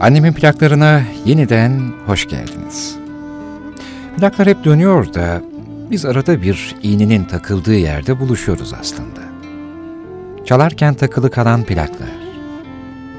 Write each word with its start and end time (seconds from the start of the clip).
Annemin 0.00 0.32
plaklarına 0.32 1.02
yeniden 1.24 1.92
hoş 2.06 2.28
geldiniz. 2.28 2.96
Plaklar 4.18 4.48
hep 4.48 4.64
dönüyor 4.64 5.14
da 5.14 5.42
biz 5.90 6.04
arada 6.04 6.42
bir 6.42 6.74
iğnenin 6.82 7.24
takıldığı 7.24 7.74
yerde 7.74 8.20
buluşuyoruz 8.20 8.74
aslında. 8.80 9.20
Çalarken 10.44 10.94
takılı 10.94 11.30
kalan 11.30 11.64
plaklar. 11.64 12.16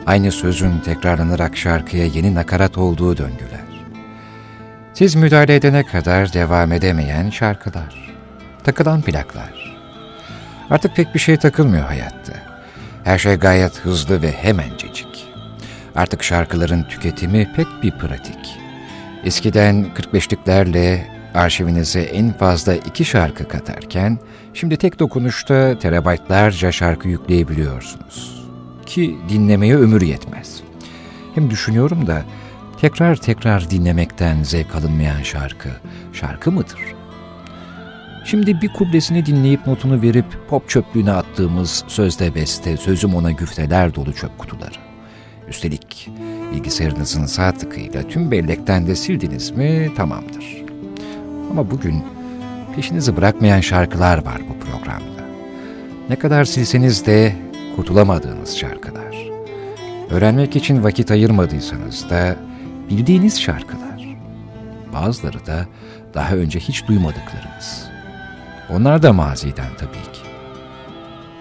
Aynı 0.06 0.32
sözün 0.32 0.80
tekrarlanarak 0.80 1.58
şarkıya 1.58 2.06
yeni 2.06 2.36
nakarat 2.36 2.78
olduğu 2.78 3.18
döngüler. 3.18 3.68
Siz 4.94 5.16
müdahale 5.16 5.56
edene 5.56 5.84
kadar 5.86 6.34
devam 6.34 6.72
edemeyen 6.72 7.30
şarkılar. 7.30 8.14
Takılan 8.64 9.02
plaklar. 9.02 9.78
Artık 10.70 10.96
pek 10.96 11.16
bir 11.16 11.20
şey 11.20 11.38
takılmıyor 11.38 11.86
hayatta. 11.86 12.34
Her 13.04 13.18
şey 13.18 13.36
gayet 13.36 13.80
hızlı 13.80 14.22
ve 14.22 14.32
hemencecik. 14.32 14.87
Artık 15.98 16.24
şarkıların 16.24 16.84
tüketimi 16.84 17.54
pek 17.56 17.68
bir 17.84 17.92
pratik. 17.92 18.60
Eskiden 19.24 19.86
45'liklerle 19.96 21.02
arşivinize 21.34 22.02
en 22.02 22.34
fazla 22.34 22.76
iki 22.76 23.06
şarkı 23.06 23.48
katarken, 23.48 24.20
şimdi 24.54 24.78
tek 24.78 25.00
dokunuşta 25.00 25.80
terabaytlarca 25.80 26.72
şarkı 26.72 27.08
yükleyebiliyorsunuz. 27.08 28.48
Ki 28.86 29.18
dinlemeye 29.30 29.76
ömür 29.78 30.02
yetmez. 30.02 30.62
Hem 31.36 31.50
düşünüyorum 31.50 32.08
da 32.08 32.24
tekrar 32.82 33.16
tekrar 33.16 33.70
dinlemekten 33.70 34.44
zevk 34.44 34.76
alınmayan 34.76 35.22
şarkı, 35.22 35.70
şarkı 36.14 36.52
mıdır? 36.52 36.80
Şimdi 38.26 38.62
bir 38.62 38.74
kublesini 38.74 39.26
dinleyip 39.26 39.68
notunu 39.68 40.02
verip 40.02 40.26
pop 40.50 40.70
çöplüğüne 40.70 41.12
attığımız 41.12 41.84
sözde 41.88 42.36
beste, 42.36 42.78
sözüm 42.78 43.16
ona 43.16 43.32
güfteler 43.32 43.96
dolu 43.96 44.14
çöp 44.14 44.38
kutuları. 44.38 44.87
Üstelik 45.48 46.10
bilgisayarınızın 46.52 47.26
sağ 47.26 47.52
tıkıyla 47.52 48.04
tüm 48.08 48.32
bellekten 48.32 48.88
de 48.88 48.96
sildiniz 48.96 49.52
mi 49.52 49.92
tamamdır. 49.96 50.64
Ama 51.52 51.72
bugün 51.72 52.04
peşinizi 52.76 53.18
bırakmayan 53.18 53.62
şarkılar 53.62 54.26
var 54.26 54.42
bu 54.50 54.60
programda. 54.60 55.24
Ne 56.10 56.16
kadar 56.16 56.46
silseniz 56.46 57.06
de 57.06 57.36
kurtulamadığınız 57.76 58.58
şarkılar. 58.58 59.18
Öğrenmek 60.10 60.56
için 60.56 60.84
vakit 60.84 61.12
ayırmadıysanız 61.12 62.10
da 62.10 62.36
bildiğiniz 62.90 63.42
şarkılar. 63.42 64.08
Bazıları 64.94 65.46
da 65.46 65.66
daha 66.14 66.36
önce 66.36 66.60
hiç 66.60 66.88
duymadıklarınız. 66.88 67.88
Onlar 68.70 69.04
da 69.04 69.14
maziden 69.14 69.70
tabii 69.78 70.14
ki. 70.14 70.22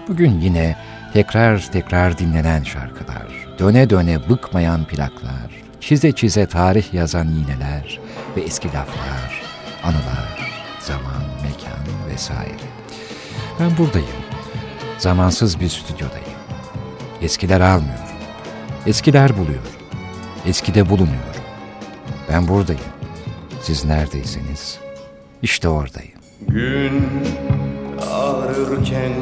Bugün 0.07 0.39
yine 0.39 0.75
tekrar 1.13 1.71
tekrar 1.71 2.17
dinlenen 2.17 2.63
şarkılar, 2.63 3.46
döne 3.59 3.89
döne 3.89 4.29
bıkmayan 4.29 4.83
plaklar, 4.85 5.63
çize 5.81 6.11
çize 6.11 6.45
tarih 6.45 6.93
yazan 6.93 7.27
iğneler 7.27 7.99
ve 8.35 8.41
eski 8.41 8.67
laflar, 8.67 9.41
anılar, 9.83 10.51
zaman, 10.79 11.23
mekan 11.43 12.09
vesaire. 12.13 12.57
Ben 13.59 13.77
buradayım. 13.77 14.07
Zamansız 14.97 15.59
bir 15.59 15.69
stüdyodayım. 15.69 16.27
Eskiler 17.21 17.61
almıyorum. 17.61 18.03
Eskiler 18.85 19.37
buluyorum. 19.37 19.71
Eskide 20.45 20.89
bulunuyorum. 20.89 21.41
Ben 22.29 22.47
buradayım. 22.47 22.81
Siz 23.61 23.85
neredeyseniz 23.85 24.79
işte 25.41 25.69
oradayım. 25.69 26.11
Gün 26.47 27.09
ağrırken 28.11 29.13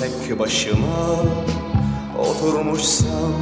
tek 0.00 0.38
başıma 0.38 1.16
oturmuşsam 2.20 3.32